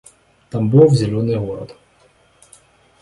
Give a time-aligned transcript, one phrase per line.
[0.49, 1.77] Тамбов— зелёный город